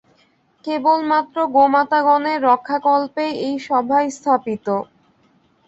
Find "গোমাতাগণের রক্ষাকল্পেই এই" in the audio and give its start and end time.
1.55-3.55